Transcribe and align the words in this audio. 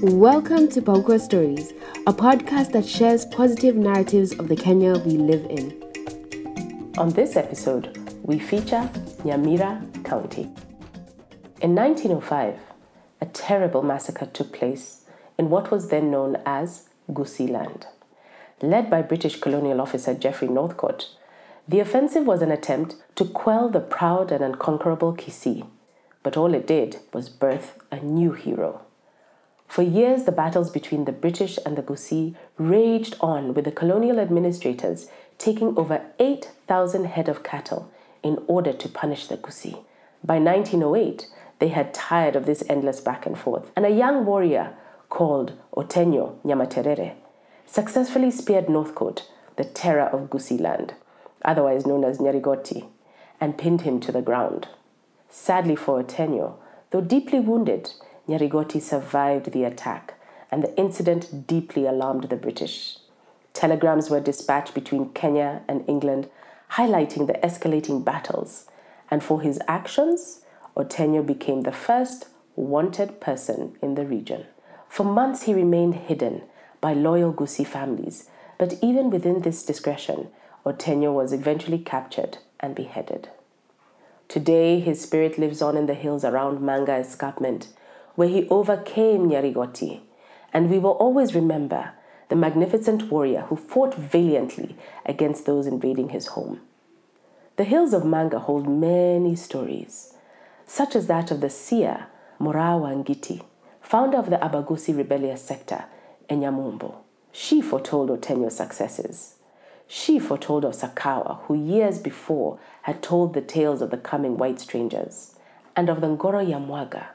Welcome 0.00 0.68
to 0.68 0.80
Paukwa 0.80 1.20
Stories, 1.20 1.72
a 2.06 2.12
podcast 2.12 2.70
that 2.70 2.86
shares 2.86 3.26
positive 3.26 3.74
narratives 3.74 4.32
of 4.38 4.46
the 4.46 4.54
Kenya 4.54 4.96
we 4.98 5.16
live 5.16 5.44
in. 5.46 6.94
On 6.96 7.08
this 7.08 7.34
episode, 7.34 7.98
we 8.22 8.38
feature 8.38 8.88
Nyamira 9.24 10.04
County. 10.04 10.42
In 11.60 11.74
1905, 11.74 12.60
a 13.20 13.26
terrible 13.26 13.82
massacre 13.82 14.26
took 14.26 14.52
place 14.52 15.04
in 15.36 15.50
what 15.50 15.72
was 15.72 15.88
then 15.88 16.12
known 16.12 16.36
as 16.46 16.88
Gusii 17.10 17.50
Land. 17.50 17.88
Led 18.62 18.88
by 18.88 19.02
British 19.02 19.40
colonial 19.40 19.80
officer 19.80 20.14
Geoffrey 20.14 20.46
Northcote, 20.46 21.08
the 21.66 21.80
offensive 21.80 22.24
was 22.24 22.40
an 22.40 22.52
attempt 22.52 22.94
to 23.16 23.24
quell 23.24 23.68
the 23.68 23.80
proud 23.80 24.30
and 24.30 24.44
unconquerable 24.44 25.16
Kisii, 25.16 25.66
but 26.22 26.36
all 26.36 26.54
it 26.54 26.68
did 26.68 27.00
was 27.12 27.28
birth 27.28 27.80
a 27.90 27.96
new 27.98 28.30
hero. 28.30 28.82
For 29.68 29.82
years, 29.82 30.24
the 30.24 30.32
battles 30.32 30.70
between 30.70 31.04
the 31.04 31.12
British 31.12 31.58
and 31.64 31.76
the 31.76 31.82
Gusii 31.82 32.34
raged 32.56 33.16
on, 33.20 33.54
with 33.54 33.64
the 33.64 33.70
colonial 33.70 34.18
administrators 34.18 35.08
taking 35.36 35.76
over 35.78 36.00
8,000 36.18 37.04
head 37.04 37.28
of 37.28 37.44
cattle 37.44 37.92
in 38.22 38.42
order 38.48 38.72
to 38.72 38.88
punish 38.88 39.28
the 39.28 39.36
Gusii. 39.36 39.84
By 40.24 40.38
1908, 40.38 41.26
they 41.60 41.68
had 41.68 41.94
tired 41.94 42.34
of 42.34 42.46
this 42.46 42.64
endless 42.68 43.00
back 43.00 43.26
and 43.26 43.38
forth, 43.38 43.70
and 43.76 43.84
a 43.86 43.90
young 43.90 44.24
warrior 44.24 44.74
called 45.08 45.52
Otenyo 45.76 46.36
Nyamaterere 46.44 47.14
successfully 47.68 48.30
speared 48.30 48.68
Northcote, 48.68 49.28
the 49.56 49.64
terror 49.64 50.08
of 50.08 50.30
Gusii 50.30 50.58
land, 50.58 50.94
otherwise 51.44 51.86
known 51.86 52.02
as 52.02 52.18
Nyarigoti, 52.18 52.86
and 53.40 53.58
pinned 53.58 53.82
him 53.82 54.00
to 54.00 54.10
the 54.10 54.22
ground. 54.22 54.68
Sadly 55.28 55.76
for 55.76 56.02
Otenyo, 56.02 56.54
though 56.90 57.02
deeply 57.02 57.40
wounded, 57.40 57.92
Nyarigoti 58.28 58.80
survived 58.80 59.52
the 59.52 59.64
attack, 59.64 60.14
and 60.50 60.62
the 60.62 60.76
incident 60.76 61.46
deeply 61.46 61.86
alarmed 61.86 62.24
the 62.24 62.36
British. 62.36 62.98
Telegrams 63.54 64.10
were 64.10 64.20
dispatched 64.20 64.74
between 64.74 65.10
Kenya 65.10 65.62
and 65.66 65.84
England, 65.88 66.28
highlighting 66.72 67.26
the 67.26 67.40
escalating 67.44 68.04
battles, 68.04 68.66
and 69.10 69.22
for 69.22 69.40
his 69.40 69.58
actions, 69.66 70.42
Otenyo 70.76 71.26
became 71.26 71.62
the 71.62 71.72
first 71.72 72.28
wanted 72.54 73.20
person 73.20 73.76
in 73.82 73.94
the 73.94 74.04
region. 74.04 74.44
For 74.88 75.04
months, 75.04 75.42
he 75.44 75.54
remained 75.54 75.94
hidden 75.94 76.42
by 76.80 76.92
loyal 76.92 77.32
Gusii 77.32 77.66
families, 77.66 78.28
but 78.58 78.74
even 78.82 79.10
within 79.10 79.42
this 79.42 79.64
discretion, 79.64 80.28
Otenyo 80.64 81.12
was 81.12 81.32
eventually 81.32 81.78
captured 81.78 82.38
and 82.60 82.74
beheaded. 82.74 83.28
Today, 84.28 84.78
his 84.78 85.00
spirit 85.00 85.38
lives 85.38 85.62
on 85.62 85.76
in 85.76 85.86
the 85.86 85.94
hills 85.94 86.24
around 86.24 86.60
Manga 86.60 86.92
Escarpment, 86.92 87.68
where 88.18 88.28
he 88.28 88.48
overcame 88.48 89.28
Nyarigoti, 89.28 90.00
and 90.52 90.68
we 90.68 90.76
will 90.76 90.96
always 90.98 91.36
remember 91.36 91.92
the 92.30 92.34
magnificent 92.34 93.12
warrior 93.12 93.42
who 93.42 93.54
fought 93.54 93.94
valiantly 93.94 94.74
against 95.06 95.46
those 95.46 95.68
invading 95.68 96.08
his 96.08 96.26
home. 96.34 96.60
The 97.58 97.62
hills 97.62 97.92
of 97.92 98.04
Manga 98.04 98.40
hold 98.40 98.68
many 98.68 99.36
stories, 99.36 100.14
such 100.66 100.96
as 100.96 101.06
that 101.06 101.30
of 101.30 101.40
the 101.40 101.48
seer 101.48 102.08
Morawa 102.40 103.04
Ngiti, 103.04 103.40
founder 103.80 104.18
of 104.18 104.30
the 104.30 104.38
Abagusi 104.38 104.96
rebellious 104.96 105.40
sector 105.42 105.84
in 106.28 106.40
Nyamumbo. 106.40 106.96
She 107.30 107.60
foretold 107.60 108.10
Otenyo's 108.10 108.56
successes. 108.56 109.36
She 109.86 110.18
foretold 110.18 110.64
of 110.64 110.72
Sakawa, 110.72 111.42
who 111.42 111.54
years 111.54 112.00
before 112.00 112.58
had 112.82 113.00
told 113.00 113.34
the 113.34 113.42
tales 113.42 113.80
of 113.80 113.92
the 113.92 113.96
coming 113.96 114.36
white 114.36 114.58
strangers, 114.58 115.36
and 115.76 115.88
of 115.88 116.00
the 116.00 116.08
Ngoro 116.08 116.44
Yamwaga, 116.44 117.10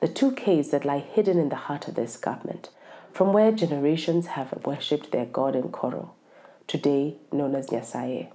the 0.00 0.08
two 0.08 0.32
caves 0.32 0.70
that 0.70 0.84
lie 0.84 0.98
hidden 0.98 1.38
in 1.38 1.48
the 1.48 1.56
heart 1.56 1.88
of 1.88 1.94
the 1.94 2.02
escarpment, 2.02 2.70
from 3.12 3.32
where 3.32 3.50
generations 3.50 4.28
have 4.28 4.64
worshipped 4.64 5.10
their 5.10 5.26
god 5.26 5.54
Nkoro, 5.54 6.10
today 6.66 7.16
known 7.32 7.54
as 7.54 7.66
Nyasaye. 7.66 8.28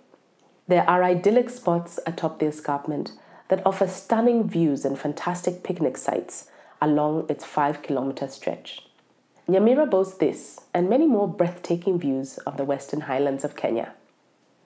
There 0.68 0.90
are 0.90 1.04
idyllic 1.04 1.50
spots 1.50 2.00
atop 2.06 2.40
the 2.40 2.48
escarpment 2.48 3.12
that 3.50 3.66
offer 3.66 3.88
stunning 3.88 4.48
views 4.48 4.86
and 4.86 4.98
fantastic 4.98 5.64
picnic 5.64 5.98
sites 5.98 6.50
along 6.82 7.26
its 7.30 7.46
five 7.46 7.82
kilometer 7.82 8.28
stretch. 8.28 8.82
Nyamira 9.48 9.90
boasts 9.90 10.18
this 10.18 10.62
and 10.74 10.90
many 10.90 11.06
more 11.06 11.28
breathtaking 11.28 12.00
views 12.00 12.38
of 12.40 12.56
the 12.58 12.64
western 12.64 13.02
highlands 13.02 13.44
of 13.44 13.56
Kenya. 13.56 13.94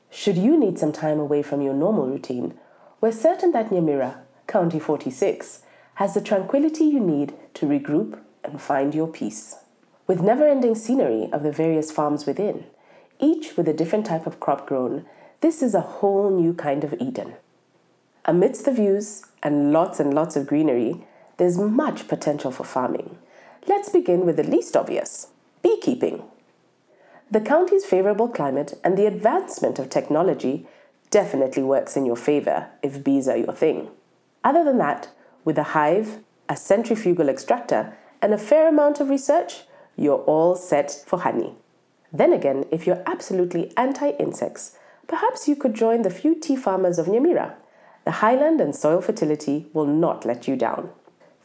Should 0.09 0.37
you 0.37 0.57
need 0.57 0.77
some 0.79 0.91
time 0.91 1.19
away 1.19 1.41
from 1.41 1.61
your 1.61 1.73
normal 1.73 2.07
routine, 2.07 2.53
we're 3.01 3.11
certain 3.11 3.51
that 3.51 3.69
Nyamira, 3.69 4.17
County 4.45 4.79
46, 4.79 5.63
has 5.97 6.13
the 6.13 6.21
tranquility 6.21 6.83
you 6.83 6.99
need 6.99 7.33
to 7.55 7.65
regroup 7.65 8.19
and 8.43 8.61
find 8.61 8.93
your 8.93 9.07
peace. 9.07 9.55
With 10.05 10.21
never 10.21 10.47
ending 10.47 10.75
scenery 10.75 11.27
of 11.33 11.41
the 11.41 11.51
various 11.51 11.91
farms 11.91 12.27
within, 12.27 12.65
each 13.19 13.57
with 13.57 13.67
a 13.67 13.73
different 13.73 14.05
type 14.05 14.27
of 14.27 14.39
crop 14.39 14.67
grown, 14.67 15.05
this 15.41 15.63
is 15.63 15.73
a 15.73 15.81
whole 15.81 16.29
new 16.29 16.53
kind 16.53 16.83
of 16.83 16.93
Eden. 16.99 17.33
Amidst 18.25 18.65
the 18.65 18.71
views 18.71 19.23
and 19.41 19.73
lots 19.73 19.99
and 19.99 20.13
lots 20.13 20.35
of 20.35 20.45
greenery, 20.45 21.03
there's 21.37 21.57
much 21.57 22.07
potential 22.07 22.51
for 22.51 22.63
farming. 22.63 23.17
Let's 23.67 23.89
begin 23.89 24.23
with 24.23 24.37
the 24.37 24.43
least 24.43 24.77
obvious 24.77 25.27
beekeeping. 25.63 26.21
The 27.31 27.41
county's 27.41 27.85
favorable 27.85 28.27
climate 28.27 28.79
and 28.83 28.97
the 28.97 29.07
advancement 29.07 29.79
of 29.79 29.89
technology 29.89 30.67
definitely 31.09 31.63
works 31.63 31.97
in 31.97 32.05
your 32.05 32.15
favor 32.15 32.67
if 32.83 33.03
bees 33.03 33.27
are 33.27 33.37
your 33.37 33.53
thing. 33.53 33.89
Other 34.43 34.63
than 34.63 34.77
that, 34.77 35.09
with 35.47 35.57
a 35.57 35.71
hive, 35.71 36.19
a 36.49 36.57
centrifugal 36.57 37.29
extractor, 37.29 37.93
and 38.21 38.33
a 38.33 38.37
fair 38.37 38.67
amount 38.67 38.99
of 38.99 39.07
research, 39.07 39.61
you're 39.95 40.25
all 40.33 40.57
set 40.57 40.91
for 41.07 41.19
honey. 41.19 41.53
Then 42.11 42.33
again, 42.33 42.65
if 42.69 42.85
you're 42.85 43.01
absolutely 43.05 43.71
anti 43.77 44.09
insects, 44.19 44.77
perhaps 45.07 45.47
you 45.47 45.55
could 45.55 45.73
join 45.73 46.01
the 46.01 46.09
few 46.09 46.35
tea 46.35 46.57
farmers 46.57 46.99
of 46.99 47.05
Nyamira. 47.05 47.53
The 48.03 48.19
highland 48.23 48.59
and 48.59 48.75
soil 48.75 48.99
fertility 48.99 49.67
will 49.71 49.85
not 49.85 50.25
let 50.25 50.49
you 50.49 50.57
down. 50.57 50.89